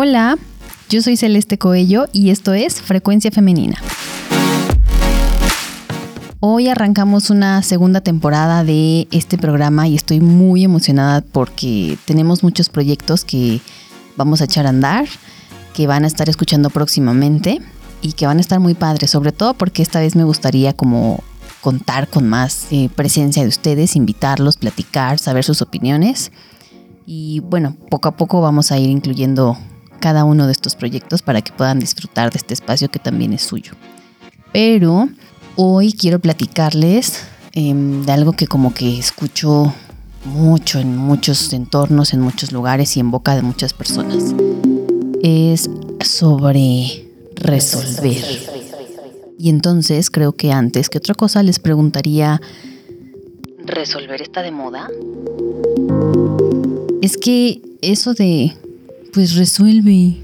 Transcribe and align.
Hola, 0.00 0.38
yo 0.88 1.02
soy 1.02 1.16
Celeste 1.16 1.58
Coello 1.58 2.06
y 2.12 2.30
esto 2.30 2.54
es 2.54 2.80
Frecuencia 2.80 3.32
Femenina. 3.32 3.78
Hoy 6.38 6.68
arrancamos 6.68 7.30
una 7.30 7.64
segunda 7.64 8.00
temporada 8.00 8.62
de 8.62 9.08
este 9.10 9.38
programa 9.38 9.88
y 9.88 9.96
estoy 9.96 10.20
muy 10.20 10.62
emocionada 10.62 11.20
porque 11.20 11.98
tenemos 12.04 12.44
muchos 12.44 12.68
proyectos 12.68 13.24
que 13.24 13.60
vamos 14.16 14.40
a 14.40 14.44
echar 14.44 14.66
a 14.66 14.68
andar, 14.68 15.06
que 15.74 15.88
van 15.88 16.04
a 16.04 16.06
estar 16.06 16.28
escuchando 16.28 16.70
próximamente 16.70 17.60
y 18.00 18.12
que 18.12 18.28
van 18.28 18.38
a 18.38 18.40
estar 18.40 18.60
muy 18.60 18.74
padres, 18.74 19.10
sobre 19.10 19.32
todo 19.32 19.54
porque 19.54 19.82
esta 19.82 19.98
vez 19.98 20.14
me 20.14 20.22
gustaría 20.22 20.74
como 20.74 21.24
contar 21.60 22.06
con 22.06 22.28
más 22.28 22.68
eh, 22.70 22.88
presencia 22.94 23.42
de 23.42 23.48
ustedes, 23.48 23.96
invitarlos, 23.96 24.58
platicar, 24.58 25.18
saber 25.18 25.42
sus 25.42 25.60
opiniones. 25.60 26.30
Y 27.04 27.40
bueno, 27.40 27.76
poco 27.90 28.06
a 28.06 28.16
poco 28.16 28.40
vamos 28.40 28.70
a 28.70 28.78
ir 28.78 28.90
incluyendo 28.90 29.58
cada 29.98 30.24
uno 30.24 30.46
de 30.46 30.52
estos 30.52 30.74
proyectos 30.74 31.22
para 31.22 31.42
que 31.42 31.52
puedan 31.52 31.78
disfrutar 31.78 32.30
de 32.30 32.38
este 32.38 32.54
espacio 32.54 32.90
que 32.90 32.98
también 32.98 33.32
es 33.32 33.42
suyo. 33.42 33.72
Pero 34.52 35.08
hoy 35.56 35.92
quiero 35.92 36.18
platicarles 36.18 37.24
em, 37.52 38.04
de 38.04 38.12
algo 38.12 38.32
que 38.32 38.46
como 38.46 38.72
que 38.72 38.98
escucho 38.98 39.74
mucho 40.24 40.78
en 40.78 40.96
muchos 40.96 41.52
entornos, 41.52 42.12
en 42.12 42.20
muchos 42.20 42.52
lugares 42.52 42.96
y 42.96 43.00
en 43.00 43.10
boca 43.10 43.34
de 43.34 43.42
muchas 43.42 43.72
personas. 43.72 44.34
Es 45.22 45.68
sobre 46.04 47.08
resolver. 47.34 48.24
Y 49.38 49.50
entonces 49.50 50.10
creo 50.10 50.32
que 50.32 50.52
antes 50.52 50.88
que 50.88 50.98
otra 50.98 51.14
cosa 51.14 51.42
les 51.42 51.58
preguntaría, 51.58 52.40
¿resolver 53.64 54.20
está 54.20 54.42
de 54.42 54.50
moda? 54.50 54.88
Es 57.00 57.16
que 57.16 57.62
eso 57.80 58.14
de 58.14 58.56
pues 59.12 59.34
resuelve. 59.34 60.16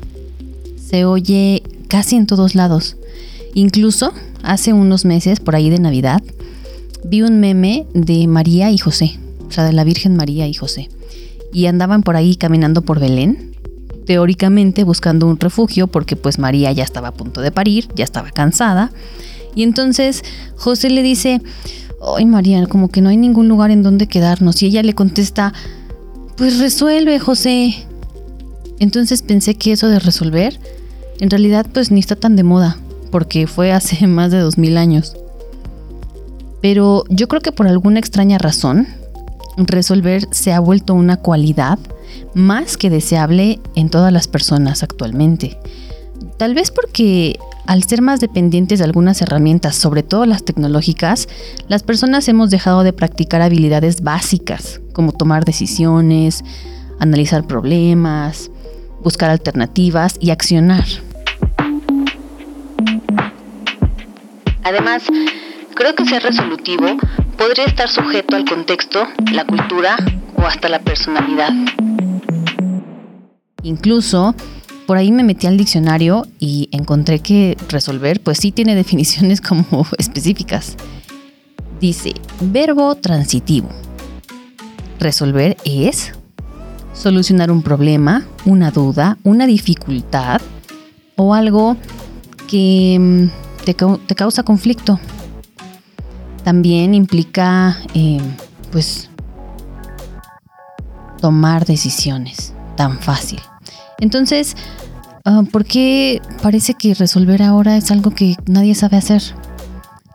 Se 0.77 1.05
oye 1.05 1.63
casi 1.89 2.17
en 2.17 2.27
todos 2.27 2.55
lados. 2.55 2.97
Incluso 3.55 4.13
hace 4.43 4.73
unos 4.73 5.05
meses, 5.05 5.41
por 5.41 5.57
ahí 5.57 5.71
de 5.71 5.79
Navidad, 5.79 6.23
vi 7.05 7.23
un 7.23 7.41
meme 7.41 7.87
de 7.95 8.27
María 8.27 8.71
y 8.71 8.79
José, 8.79 9.19
o 9.47 9.53
sea, 9.53 9.65
de 9.65 9.73
la 9.73 9.85
Virgen 9.85 10.17
María 10.17 10.47
y 10.47 10.55
José. 10.55 10.89
Y 11.53 11.67
andaban 11.67 12.03
por 12.03 12.17
ahí 12.17 12.37
caminando 12.37 12.83
por 12.83 12.99
Belén, 12.99 13.55
teóricamente 14.07 14.85
buscando 14.85 15.27
un 15.27 15.39
refugio 15.39 15.87
porque 15.87 16.17
pues 16.17 16.39
María 16.39 16.73
ya 16.73 16.85
estaba 16.85 17.09
a 17.09 17.15
punto 17.15 17.41
de 17.41 17.53
parir, 17.53 17.89
ya 17.95 18.05
estaba 18.05 18.31
cansada. 18.31 18.91
Y 19.55 19.63
entonces 19.63 20.23
José 20.57 20.91
le 20.91 21.03
dice, 21.03 21.41
ay 22.17 22.27
María, 22.27 22.67
como 22.67 22.89
que 22.89 23.01
no 23.01 23.09
hay 23.09 23.17
ningún 23.17 23.49
lugar 23.49 23.71
en 23.71 23.83
donde 23.83 24.09
quedarnos. 24.09 24.63
Y 24.63 24.67
ella 24.67 24.83
le 24.83 24.95
contesta, 24.95 25.53
pues 26.37 26.59
resuelve 26.59 27.19
José, 27.19 27.87
entonces 28.85 29.23
pensé 29.23 29.55
que 29.55 29.73
eso 29.73 29.89
de 29.89 29.99
resolver, 29.99 30.61
en 31.19 31.31
realidad 31.31 31.67
pues 31.73 31.91
ni 31.91 32.01
está 32.01 32.17
tan 32.17 32.37
de 32.37 32.43
moda, 32.43 32.77
porque 33.11 33.47
fue 33.47 33.73
hace 33.73 34.07
más 34.07 34.31
de 34.31 34.39
2000 34.39 34.77
años. 34.77 35.17
Pero 36.61 37.05
yo 37.09 37.27
creo 37.27 37.41
que 37.41 37.51
por 37.51 37.67
alguna 37.67 37.99
extraña 37.99 38.37
razón, 38.37 38.87
resolver 39.57 40.29
se 40.33 40.53
ha 40.53 40.61
vuelto 40.61 40.93
una 40.95 41.17
cualidad 41.17 41.79
más 42.35 42.77
que 42.77 42.91
deseable 42.91 43.59
en 43.75 43.89
todas 43.89 44.13
las 44.13 44.29
personas 44.29 44.83
actualmente. 44.83 45.59
Tal 46.37 46.55
vez 46.55 46.71
porque 46.71 47.39
al 47.67 47.85
ser 47.85 48.03
más 48.03 48.21
dependientes 48.21 48.81
de 48.81 48.85
algunas 48.85 49.23
herramientas, 49.23 49.77
sobre 49.77 50.03
todo 50.03 50.27
las 50.27 50.45
tecnológicas, 50.45 51.27
las 51.69 51.83
personas 51.83 52.29
hemos 52.29 52.51
dejado 52.51 52.83
de 52.83 52.93
practicar 52.93 53.41
habilidades 53.41 54.03
básicas, 54.03 54.81
como 54.93 55.13
tomar 55.13 55.47
decisiones, 55.47 56.45
analizar 56.99 57.47
problemas, 57.47 58.51
buscar 59.05 59.31
alternativas 59.31 60.17
y 60.19 60.31
accionar. 60.31 60.85
Además, 64.65 65.05
creo 65.75 65.95
que 65.95 66.07
ser 66.07 66.23
resolutivo 66.23 66.87
podría 67.37 67.67
estar 67.67 67.89
sujeto 67.89 68.35
al 68.35 68.47
contexto, 68.47 69.07
la 69.31 69.45
cultura 69.45 69.97
o 70.35 70.43
hasta 70.43 70.69
la 70.71 70.81
personalidad. 70.81 71.51
Incluso, 73.63 74.35
por 74.87 74.97
ahí 74.97 75.13
me 75.13 75.23
metí 75.23 75.47
al 75.47 75.59
diccionario 75.59 76.27
y 76.39 76.69
encontré 76.73 77.21
que 77.21 77.57
resolver 77.69 78.21
pues 78.21 78.39
sí 78.39 78.53
tiene 78.53 78.75
definiciones 78.83 79.41
como 79.41 79.87
específicas. 79.99 80.77
Dice, 81.79 82.15
verbo 82.41 82.95
transitivo. 82.95 83.69
Resolver 84.99 85.59
es 85.65 86.15
solucionar 86.95 87.51
un 87.51 87.63
problema, 87.63 88.25
una 88.47 88.71
duda, 88.71 89.19
una 89.25 89.47
dificultad 89.47 90.41
o 91.17 91.35
algo 91.35 91.77
que 92.49 92.97
mm, 92.99 93.65
te, 93.65 94.15
causa 94.15 94.43
conflicto. 94.43 94.99
También 96.45 96.95
implica, 96.95 97.79
eh, 97.95 98.21
pues, 98.71 99.11
tomar 101.21 101.65
decisiones 101.65 102.55
tan 102.77 102.99
fácil. 102.99 103.41
Entonces, 103.99 104.57
ah, 105.25 105.43
¿por 105.51 105.65
qué 105.65 106.21
parece 106.43 106.75
que 106.75 106.95
resolver 106.95 107.43
ahora 107.43 107.77
es 107.77 107.91
algo 107.91 108.11
que 108.11 108.37
nadie 108.47 108.75
sabe 108.75 108.97
hacer? 108.97 109.23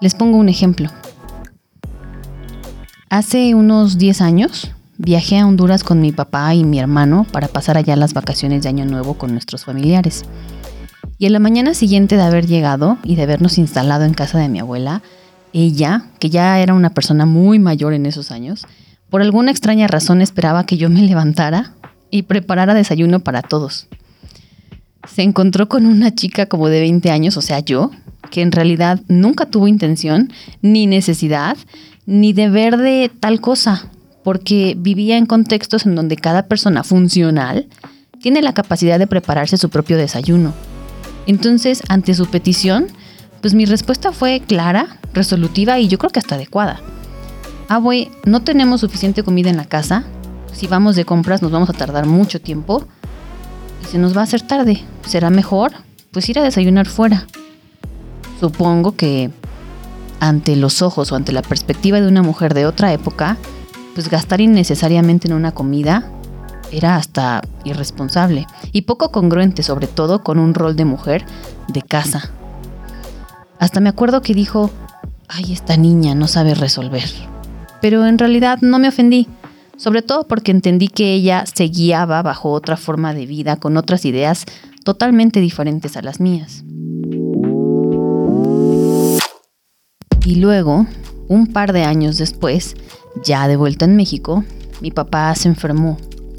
Les 0.01 0.15
pongo 0.15 0.37
un 0.37 0.49
ejemplo. 0.49 0.89
Hace 3.09 3.55
unos 3.55 3.97
10 3.97 4.21
años, 4.21 4.71
Viajé 5.01 5.39
a 5.39 5.47
Honduras 5.47 5.85
con 5.85 6.01
mi 6.01 6.11
papá 6.11 6.53
y 6.53 6.65
mi 6.65 6.77
hermano 6.77 7.25
para 7.31 7.47
pasar 7.47 7.77
allá 7.77 7.95
las 7.95 8.13
vacaciones 8.13 8.63
de 8.63 8.67
Año 8.67 8.83
Nuevo 8.83 9.13
con 9.13 9.31
nuestros 9.31 9.63
familiares. 9.63 10.25
Y 11.17 11.25
en 11.25 11.31
la 11.31 11.39
mañana 11.39 11.73
siguiente 11.73 12.17
de 12.17 12.21
haber 12.21 12.47
llegado 12.47 12.97
y 13.05 13.15
de 13.15 13.23
habernos 13.23 13.57
instalado 13.57 14.03
en 14.03 14.13
casa 14.13 14.39
de 14.39 14.49
mi 14.49 14.59
abuela, 14.59 15.01
ella, 15.53 16.07
que 16.19 16.29
ya 16.29 16.59
era 16.59 16.73
una 16.73 16.89
persona 16.89 17.25
muy 17.25 17.59
mayor 17.59 17.93
en 17.93 18.07
esos 18.07 18.29
años, 18.29 18.67
por 19.09 19.21
alguna 19.21 19.51
extraña 19.51 19.87
razón 19.87 20.21
esperaba 20.21 20.65
que 20.65 20.75
yo 20.75 20.89
me 20.89 21.01
levantara 21.01 21.75
y 22.11 22.23
preparara 22.23 22.73
desayuno 22.73 23.21
para 23.21 23.41
todos. 23.41 23.87
Se 25.07 25.21
encontró 25.21 25.69
con 25.69 25.85
una 25.85 26.13
chica 26.13 26.47
como 26.47 26.67
de 26.67 26.81
20 26.81 27.09
años, 27.09 27.37
o 27.37 27.41
sea, 27.41 27.59
yo, 27.59 27.91
que 28.31 28.41
en 28.41 28.51
realidad 28.51 28.99
nunca 29.07 29.45
tuvo 29.45 29.69
intención, 29.69 30.29
ni 30.61 30.87
necesidad, 30.87 31.55
ni 32.05 32.33
deber 32.33 32.75
de 32.75 33.09
tal 33.21 33.39
cosa 33.39 33.89
porque 34.23 34.75
vivía 34.77 35.17
en 35.17 35.25
contextos 35.25 35.85
en 35.85 35.95
donde 35.95 36.15
cada 36.15 36.47
persona 36.47 36.83
funcional 36.83 37.67
tiene 38.21 38.41
la 38.41 38.53
capacidad 38.53 38.99
de 38.99 39.07
prepararse 39.07 39.57
su 39.57 39.69
propio 39.69 39.97
desayuno. 39.97 40.53
Entonces, 41.25 41.83
ante 41.87 42.13
su 42.13 42.25
petición, 42.25 42.87
pues 43.41 43.53
mi 43.53 43.65
respuesta 43.65 44.11
fue 44.11 44.41
clara, 44.45 44.99
resolutiva 45.13 45.79
y 45.79 45.87
yo 45.87 45.97
creo 45.97 46.09
que 46.09 46.19
hasta 46.19 46.35
adecuada. 46.35 46.81
Ah, 47.69 47.77
güey, 47.77 48.09
no 48.25 48.41
tenemos 48.41 48.81
suficiente 48.81 49.23
comida 49.23 49.49
en 49.49 49.57
la 49.57 49.65
casa. 49.65 50.03
Si 50.51 50.67
vamos 50.67 50.95
de 50.95 51.05
compras 51.05 51.41
nos 51.41 51.51
vamos 51.51 51.69
a 51.69 51.73
tardar 51.73 52.05
mucho 52.05 52.41
tiempo 52.41 52.83
y 53.83 53.85
se 53.85 53.97
nos 53.99 54.15
va 54.15 54.21
a 54.21 54.23
hacer 54.23 54.41
tarde. 54.41 54.83
Será 55.05 55.29
mejor 55.29 55.71
pues 56.11 56.27
ir 56.29 56.39
a 56.39 56.43
desayunar 56.43 56.87
fuera. 56.87 57.27
Supongo 58.39 58.95
que 58.95 59.29
ante 60.19 60.55
los 60.55 60.81
ojos 60.81 61.11
o 61.11 61.15
ante 61.15 61.31
la 61.31 61.41
perspectiva 61.41 62.01
de 62.01 62.07
una 62.07 62.23
mujer 62.23 62.53
de 62.53 62.65
otra 62.65 62.91
época, 62.91 63.37
pues 63.99 64.09
gastar 64.09 64.39
innecesariamente 64.39 65.27
en 65.27 65.33
una 65.33 65.51
comida 65.51 66.09
era 66.71 66.95
hasta 66.95 67.41
irresponsable 67.65 68.47
y 68.71 68.83
poco 68.83 69.11
congruente, 69.11 69.61
sobre 69.61 69.87
todo 69.87 70.23
con 70.23 70.39
un 70.39 70.53
rol 70.53 70.77
de 70.77 70.85
mujer 70.85 71.25
de 71.67 71.81
casa. 71.81 72.31
Hasta 73.59 73.81
me 73.81 73.89
acuerdo 73.89 74.21
que 74.21 74.33
dijo, 74.33 74.71
ay, 75.27 75.51
esta 75.51 75.75
niña 75.75 76.15
no 76.15 76.29
sabe 76.29 76.55
resolver. 76.55 77.09
Pero 77.81 78.05
en 78.05 78.17
realidad 78.17 78.59
no 78.61 78.79
me 78.79 78.87
ofendí, 78.87 79.27
sobre 79.75 80.01
todo 80.01 80.25
porque 80.29 80.51
entendí 80.51 80.87
que 80.87 81.13
ella 81.13 81.43
se 81.45 81.65
guiaba 81.65 82.21
bajo 82.21 82.51
otra 82.51 82.77
forma 82.77 83.13
de 83.13 83.25
vida, 83.25 83.57
con 83.57 83.75
otras 83.75 84.05
ideas 84.05 84.45
totalmente 84.85 85.41
diferentes 85.41 85.97
a 85.97 86.01
las 86.01 86.21
mías. 86.21 86.63
Y 90.23 90.35
luego, 90.35 90.87
un 91.27 91.47
par 91.47 91.73
de 91.73 91.83
años 91.83 92.17
después, 92.17 92.77
ya 93.23 93.47
de 93.47 93.55
vuelta 93.55 93.85
en 93.85 93.95
México, 93.95 94.43
mi 94.81 94.91
papá 94.91 95.33
se 95.35 95.47
enfermó 95.47 95.97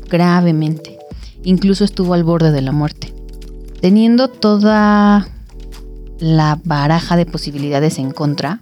gravemente. 0.09 0.99
Incluso 1.45 1.85
estuvo 1.85 2.15
al 2.15 2.25
borde 2.25 2.53
de 2.53 2.63
la 2.63 2.73
muerte. 2.73 3.15
Teniendo 3.81 4.29
toda 4.29 5.29
la 6.19 6.61
baraja 6.65 7.17
de 7.17 7.27
posibilidades 7.27 7.99
en 7.99 8.11
contra, 8.11 8.61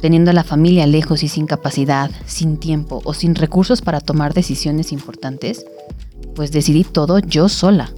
teniendo 0.00 0.30
a 0.30 0.34
la 0.34 0.44
familia 0.44 0.86
lejos 0.86 1.22
y 1.22 1.28
sin 1.28 1.46
capacidad, 1.46 2.10
sin 2.26 2.58
tiempo 2.58 3.00
o 3.04 3.14
sin 3.14 3.34
recursos 3.34 3.82
para 3.82 4.00
tomar 4.00 4.34
decisiones 4.34 4.92
importantes, 4.92 5.64
pues 6.34 6.52
decidí 6.52 6.84
todo 6.84 7.18
yo 7.18 7.48
sola. 7.48 7.92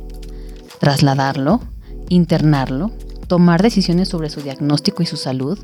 Trasladarlo, 0.80 1.60
internarlo, 2.08 2.90
tomar 3.26 3.62
decisiones 3.62 4.08
sobre 4.08 4.30
su 4.30 4.40
diagnóstico 4.40 5.02
y 5.02 5.06
su 5.06 5.16
salud, 5.16 5.58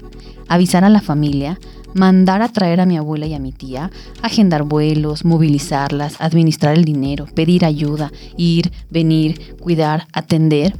avisar 0.49 0.85
a 0.85 0.89
la 0.89 1.01
familia, 1.01 1.59
mandar 1.95 2.43
a 2.43 2.49
traer 2.49 2.81
a 2.81 2.87
mi 2.87 2.97
abuela 2.97 3.27
y 3.27 3.35
a 3.35 3.39
mi 3.39 3.53
tía, 3.53 3.91
agendar 4.23 4.63
vuelos, 4.63 5.25
movilizarlas, 5.25 6.17
administrar 6.21 6.77
el 6.77 6.85
dinero, 6.85 7.27
pedir 7.35 7.65
ayuda, 7.65 8.13
ir, 8.37 8.73
venir, 8.91 9.57
cuidar, 9.61 10.07
atender. 10.13 10.75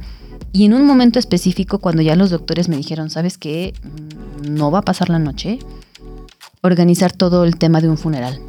Y 0.53 0.65
en 0.65 0.73
un 0.73 0.85
momento 0.85 1.19
específico, 1.19 1.79
cuando 1.79 2.01
ya 2.01 2.15
los 2.15 2.29
doctores 2.29 2.69
me 2.69 2.77
dijeron, 2.77 3.09
¿sabes 3.09 3.37
qué? 3.37 3.73
Mm, 3.83 4.53
no 4.55 4.71
va 4.71 4.79
a 4.79 4.83
pasar 4.83 5.09
la 5.09 5.19
noche, 5.19 5.59
organizar 6.61 7.11
todo 7.11 7.43
el 7.43 7.57
tema 7.57 7.81
de 7.81 7.89
un 7.89 7.97
funeral. 7.97 8.39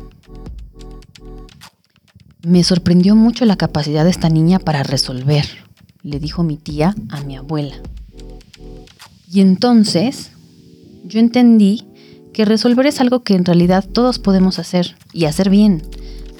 Me 2.44 2.64
sorprendió 2.64 3.14
mucho 3.14 3.44
la 3.44 3.56
capacidad 3.56 4.04
de 4.04 4.10
esta 4.10 4.28
niña 4.28 4.58
para 4.58 4.82
resolver, 4.82 5.46
le 6.02 6.18
dijo 6.18 6.42
mi 6.42 6.56
tía 6.56 6.94
a 7.08 7.20
mi 7.20 7.36
abuela. 7.36 7.76
Y 9.32 9.40
entonces 9.40 10.30
yo 11.04 11.18
entendí 11.18 11.86
que 12.34 12.44
resolver 12.44 12.84
es 12.84 13.00
algo 13.00 13.22
que 13.22 13.34
en 13.34 13.46
realidad 13.46 13.82
todos 13.90 14.18
podemos 14.18 14.58
hacer 14.58 14.94
y 15.14 15.24
hacer 15.24 15.48
bien. 15.48 15.82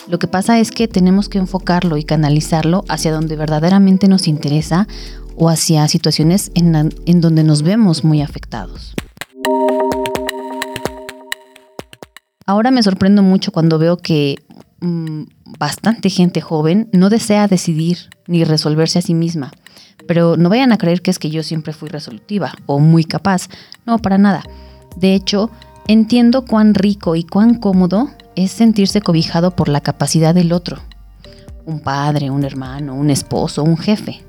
Lo 0.08 0.18
que 0.18 0.26
pasa 0.26 0.60
es 0.60 0.70
que 0.70 0.88
tenemos 0.88 1.30
que 1.30 1.38
enfocarlo 1.38 1.96
y 1.96 2.04
canalizarlo 2.04 2.84
hacia 2.90 3.10
donde 3.10 3.36
verdaderamente 3.36 4.08
nos 4.08 4.28
interesa 4.28 4.86
o 5.36 5.48
hacia 5.48 5.88
situaciones 5.88 6.52
en, 6.54 7.20
donde 7.22 7.44
nos 7.44 7.62
vemos 7.62 8.04
muy 8.04 8.20
afectados. 8.20 8.94
Ahora 12.44 12.70
me 12.70 12.82
sorprendo 12.82 13.22
mucho 13.22 13.52
cuando 13.52 13.78
veo 13.78 13.96
que 13.96 14.36
mm, 14.82 15.22
bastante 15.58 16.10
gente 16.10 16.42
joven 16.42 16.90
no 16.92 17.08
desea 17.08 17.48
decidir 17.48 18.10
ni 18.26 18.44
resolverse 18.44 18.98
a 18.98 19.02
sí 19.02 19.14
misma. 19.14 19.50
Pero 20.06 20.36
no 20.36 20.48
vayan 20.48 20.72
a 20.72 20.78
creer 20.78 21.02
que 21.02 21.10
es 21.10 21.18
que 21.18 21.30
yo 21.30 21.42
siempre 21.42 21.72
fui 21.72 21.88
resolutiva 21.88 22.54
o 22.66 22.78
muy 22.78 23.04
capaz. 23.04 23.48
No, 23.86 23.98
para 23.98 24.18
nada. 24.18 24.42
De 24.96 25.14
hecho, 25.14 25.50
entiendo 25.88 26.44
cuán 26.44 26.74
rico 26.74 27.16
y 27.16 27.24
cuán 27.24 27.54
cómodo 27.54 28.10
es 28.36 28.50
sentirse 28.50 29.00
cobijado 29.00 29.52
por 29.52 29.68
la 29.68 29.80
capacidad 29.80 30.34
del 30.34 30.52
otro. 30.52 30.78
Un 31.64 31.80
padre, 31.80 32.30
un 32.30 32.44
hermano, 32.44 32.94
un 32.94 33.10
esposo, 33.10 33.62
un 33.62 33.76
jefe. 33.76 34.22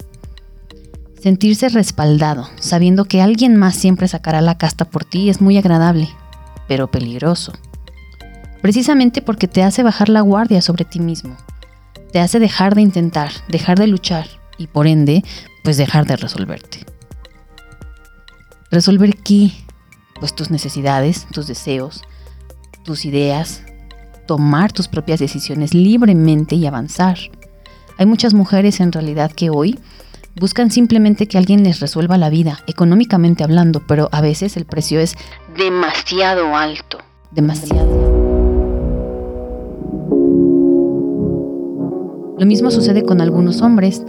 Sentirse 1.21 1.69
respaldado, 1.69 2.49
sabiendo 2.59 3.05
que 3.05 3.21
alguien 3.21 3.55
más 3.55 3.75
siempre 3.75 4.07
sacará 4.07 4.41
la 4.41 4.57
casta 4.57 4.85
por 4.85 5.05
ti, 5.05 5.29
es 5.29 5.41
muy 5.41 5.57
agradable, 5.57 6.09
pero 6.67 6.91
peligroso. 6.91 7.53
Precisamente 8.61 9.21
porque 9.21 9.47
te 9.47 9.63
hace 9.63 9.83
bajar 9.83 10.09
la 10.09 10.21
guardia 10.21 10.61
sobre 10.61 10.85
ti 10.85 10.99
mismo. 10.99 11.35
Te 12.11 12.19
hace 12.19 12.39
dejar 12.39 12.75
de 12.75 12.81
intentar, 12.81 13.31
dejar 13.47 13.79
de 13.79 13.87
luchar 13.87 14.42
y 14.57 14.67
por 14.67 14.87
ende, 14.87 15.23
pues 15.63 15.77
dejar 15.77 16.05
de 16.05 16.15
resolverte. 16.15 16.85
¿Resolver 18.71 19.15
qué? 19.17 19.51
Pues 20.19 20.35
tus 20.35 20.49
necesidades, 20.49 21.27
tus 21.31 21.47
deseos, 21.47 22.03
tus 22.83 23.05
ideas, 23.05 23.63
tomar 24.27 24.71
tus 24.71 24.87
propias 24.87 25.19
decisiones 25.19 25.73
libremente 25.73 26.55
y 26.55 26.65
avanzar. 26.65 27.17
Hay 27.97 28.05
muchas 28.05 28.33
mujeres 28.33 28.79
en 28.79 28.91
realidad 28.91 29.31
que 29.31 29.49
hoy 29.49 29.79
Buscan 30.35 30.71
simplemente 30.71 31.27
que 31.27 31.37
alguien 31.37 31.63
les 31.63 31.79
resuelva 31.79 32.17
la 32.17 32.31
vida, 32.31 32.59
económicamente 32.65 33.43
hablando, 33.43 33.83
pero 33.85 34.09
a 34.11 34.19
veces 34.19 34.57
el 34.57 34.65
precio 34.65 34.99
es 34.99 35.15
demasiado 35.55 36.55
alto. 36.55 36.97
Demasiado. 37.31 37.87
Lo 42.39 42.45
mismo 42.47 42.71
sucede 42.71 43.03
con 43.03 43.21
algunos 43.21 43.61
hombres, 43.61 44.03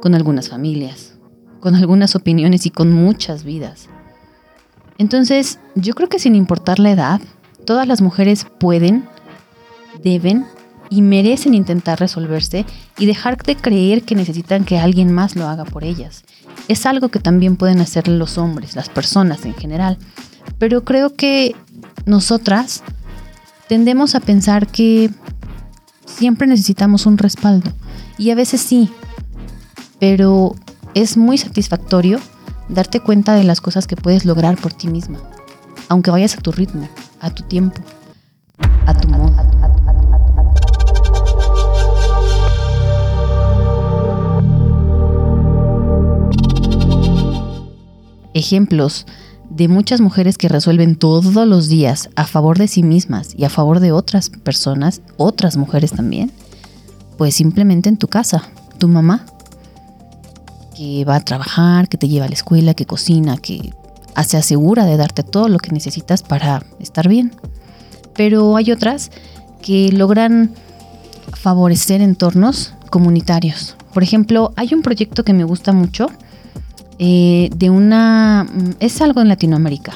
con 0.00 0.14
algunas 0.14 0.48
familias, 0.48 1.14
con 1.60 1.74
algunas 1.74 2.16
opiniones 2.16 2.66
y 2.66 2.70
con 2.70 2.92
muchas 2.92 3.44
vidas. 3.44 3.88
Entonces, 4.98 5.58
yo 5.74 5.94
creo 5.94 6.08
que 6.08 6.18
sin 6.18 6.34
importar 6.34 6.78
la 6.78 6.90
edad, 6.90 7.20
todas 7.64 7.86
las 7.86 8.02
mujeres 8.02 8.46
pueden, 8.58 9.08
deben 10.02 10.46
y 10.90 11.02
merecen 11.02 11.54
intentar 11.54 12.00
resolverse 12.00 12.66
y 12.98 13.06
dejar 13.06 13.36
de 13.42 13.56
creer 13.56 14.02
que 14.02 14.16
necesitan 14.16 14.64
que 14.64 14.78
alguien 14.78 15.12
más 15.12 15.36
lo 15.36 15.48
haga 15.48 15.64
por 15.64 15.84
ellas. 15.84 16.24
Es 16.68 16.84
algo 16.84 17.08
que 17.08 17.20
también 17.20 17.56
pueden 17.56 17.80
hacer 17.80 18.08
los 18.08 18.38
hombres, 18.38 18.74
las 18.76 18.88
personas 18.88 19.44
en 19.46 19.54
general. 19.54 19.98
Pero 20.58 20.84
creo 20.84 21.14
que 21.14 21.54
nosotras 22.06 22.82
tendemos 23.68 24.14
a 24.14 24.20
pensar 24.20 24.66
que 24.66 25.10
siempre 26.04 26.48
necesitamos 26.48 27.06
un 27.06 27.18
respaldo. 27.18 27.72
Y 28.18 28.30
a 28.30 28.34
veces 28.34 28.60
sí, 28.60 28.90
pero 30.00 30.56
es 30.94 31.16
muy 31.16 31.38
satisfactorio 31.38 32.18
darte 32.68 33.00
cuenta 33.00 33.34
de 33.34 33.44
las 33.44 33.60
cosas 33.60 33.86
que 33.86 33.96
puedes 33.96 34.24
lograr 34.24 34.56
por 34.56 34.72
ti 34.72 34.88
misma, 34.88 35.20
aunque 35.88 36.10
vayas 36.10 36.36
a 36.36 36.40
tu 36.40 36.50
ritmo, 36.50 36.88
a 37.20 37.30
tu 37.30 37.44
tiempo, 37.44 37.80
a 38.86 38.94
tu 38.94 39.08
modo. 39.08 39.30
ejemplos 48.32 49.06
de 49.50 49.68
muchas 49.68 50.00
mujeres 50.00 50.38
que 50.38 50.48
resuelven 50.48 50.96
todos 50.96 51.34
los 51.46 51.68
días 51.68 52.08
a 52.16 52.26
favor 52.26 52.58
de 52.58 52.68
sí 52.68 52.82
mismas 52.82 53.34
y 53.36 53.44
a 53.44 53.50
favor 53.50 53.80
de 53.80 53.92
otras 53.92 54.30
personas, 54.30 55.02
otras 55.16 55.56
mujeres 55.56 55.92
también, 55.92 56.30
pues 57.18 57.34
simplemente 57.34 57.88
en 57.88 57.96
tu 57.96 58.08
casa, 58.08 58.44
tu 58.78 58.88
mamá, 58.88 59.26
que 60.80 61.04
va 61.04 61.16
a 61.16 61.20
trabajar, 61.20 61.90
que 61.90 61.98
te 61.98 62.08
lleva 62.08 62.24
a 62.24 62.28
la 62.28 62.34
escuela, 62.34 62.72
que 62.72 62.86
cocina, 62.86 63.36
que 63.36 63.74
se 64.24 64.38
asegura 64.38 64.86
de 64.86 64.96
darte 64.96 65.22
todo 65.22 65.46
lo 65.48 65.58
que 65.58 65.72
necesitas 65.72 66.22
para 66.22 66.64
estar 66.78 67.06
bien. 67.06 67.32
Pero 68.14 68.56
hay 68.56 68.72
otras 68.72 69.10
que 69.60 69.92
logran 69.92 70.54
favorecer 71.34 72.00
entornos 72.00 72.72
comunitarios. 72.88 73.76
Por 73.92 74.02
ejemplo, 74.02 74.54
hay 74.56 74.72
un 74.72 74.80
proyecto 74.80 75.22
que 75.22 75.34
me 75.34 75.44
gusta 75.44 75.74
mucho, 75.74 76.06
eh, 76.98 77.50
de 77.54 77.68
una... 77.68 78.44
Mm, 78.44 78.76
es 78.80 79.02
algo 79.02 79.20
en 79.20 79.28
Latinoamérica. 79.28 79.92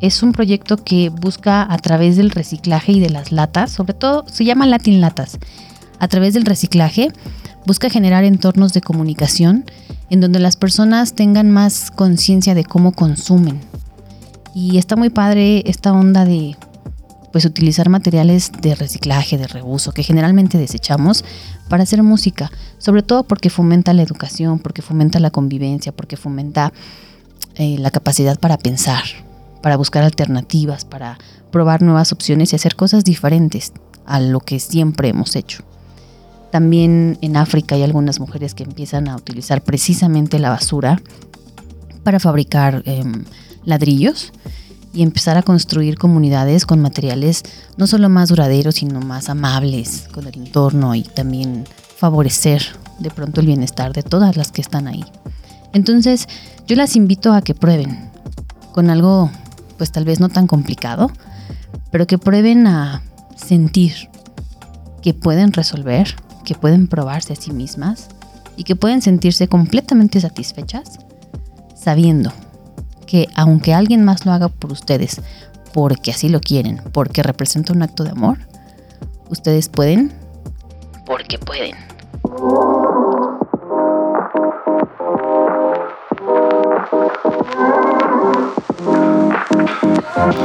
Es 0.00 0.22
un 0.22 0.30
proyecto 0.30 0.76
que 0.76 1.08
busca 1.08 1.66
a 1.68 1.78
través 1.78 2.16
del 2.16 2.30
reciclaje 2.30 2.92
y 2.92 3.00
de 3.00 3.10
las 3.10 3.32
latas, 3.32 3.72
sobre 3.72 3.94
todo 3.94 4.24
se 4.28 4.44
llama 4.44 4.66
Latin 4.66 5.00
Latas, 5.00 5.40
a 5.98 6.06
través 6.06 6.34
del 6.34 6.44
reciclaje 6.44 7.10
busca 7.66 7.90
generar 7.90 8.24
entornos 8.24 8.72
de 8.72 8.80
comunicación 8.80 9.64
en 10.10 10.20
donde 10.20 10.38
las 10.38 10.56
personas 10.56 11.14
tengan 11.14 11.50
más 11.50 11.90
conciencia 11.90 12.54
de 12.54 12.64
cómo 12.64 12.92
consumen. 12.92 13.60
Y 14.54 14.78
está 14.78 14.96
muy 14.96 15.10
padre 15.10 15.62
esta 15.66 15.92
onda 15.92 16.24
de 16.24 16.56
pues 17.32 17.46
utilizar 17.46 17.88
materiales 17.88 18.52
de 18.60 18.74
reciclaje, 18.74 19.38
de 19.38 19.46
reuso, 19.46 19.92
que 19.92 20.02
generalmente 20.02 20.58
desechamos 20.58 21.24
para 21.68 21.82
hacer 21.84 22.02
música, 22.02 22.50
sobre 22.76 23.02
todo 23.02 23.24
porque 23.24 23.48
fomenta 23.48 23.94
la 23.94 24.02
educación, 24.02 24.58
porque 24.58 24.82
fomenta 24.82 25.18
la 25.18 25.30
convivencia, 25.30 25.92
porque 25.92 26.18
fomenta 26.18 26.74
eh, 27.54 27.78
la 27.78 27.90
capacidad 27.90 28.38
para 28.38 28.58
pensar, 28.58 29.04
para 29.62 29.78
buscar 29.78 30.04
alternativas, 30.04 30.84
para 30.84 31.18
probar 31.50 31.80
nuevas 31.80 32.12
opciones 32.12 32.52
y 32.52 32.56
hacer 32.56 32.76
cosas 32.76 33.04
diferentes 33.04 33.72
a 34.04 34.20
lo 34.20 34.40
que 34.40 34.60
siempre 34.60 35.08
hemos 35.08 35.34
hecho. 35.34 35.64
También 36.52 37.16
en 37.22 37.38
África 37.38 37.74
hay 37.74 37.82
algunas 37.82 38.20
mujeres 38.20 38.54
que 38.54 38.62
empiezan 38.62 39.08
a 39.08 39.16
utilizar 39.16 39.62
precisamente 39.62 40.38
la 40.38 40.50
basura 40.50 41.00
para 42.04 42.20
fabricar 42.20 42.82
em, 42.84 43.24
ladrillos 43.64 44.32
y 44.92 45.02
empezar 45.02 45.38
a 45.38 45.42
construir 45.42 45.96
comunidades 45.96 46.66
con 46.66 46.82
materiales 46.82 47.42
no 47.78 47.86
solo 47.86 48.10
más 48.10 48.28
duraderos, 48.28 48.74
sino 48.74 49.00
más 49.00 49.30
amables 49.30 50.08
con 50.12 50.26
el 50.26 50.36
entorno 50.36 50.94
y 50.94 51.04
también 51.04 51.64
favorecer 51.96 52.62
de 52.98 53.10
pronto 53.10 53.40
el 53.40 53.46
bienestar 53.46 53.94
de 53.94 54.02
todas 54.02 54.36
las 54.36 54.52
que 54.52 54.60
están 54.60 54.88
ahí. 54.88 55.06
Entonces, 55.72 56.28
yo 56.66 56.76
las 56.76 56.96
invito 56.96 57.32
a 57.32 57.40
que 57.40 57.54
prueben 57.54 58.10
con 58.74 58.90
algo 58.90 59.30
pues 59.78 59.90
tal 59.90 60.04
vez 60.04 60.20
no 60.20 60.28
tan 60.28 60.46
complicado, 60.46 61.10
pero 61.90 62.06
que 62.06 62.18
prueben 62.18 62.66
a 62.66 63.02
sentir 63.36 64.10
que 65.02 65.14
pueden 65.14 65.54
resolver, 65.54 66.14
que 66.44 66.54
pueden 66.54 66.86
probarse 66.86 67.32
a 67.32 67.36
sí 67.36 67.52
mismas 67.52 68.08
y 68.56 68.64
que 68.64 68.76
pueden 68.76 69.02
sentirse 69.02 69.48
completamente 69.48 70.20
satisfechas 70.20 70.98
sabiendo 71.74 72.32
que 73.06 73.28
aunque 73.34 73.74
alguien 73.74 74.04
más 74.04 74.24
lo 74.24 74.32
haga 74.32 74.48
por 74.48 74.72
ustedes, 74.72 75.20
porque 75.74 76.12
así 76.12 76.28
lo 76.28 76.40
quieren, 76.40 76.80
porque 76.92 77.22
representa 77.22 77.72
un 77.72 77.82
acto 77.82 78.04
de 78.04 78.10
amor, 78.10 78.38
ustedes 79.28 79.68
pueden 79.68 80.12
porque 81.04 81.38
pueden. 81.38 81.76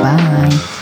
Bye. 0.02 0.77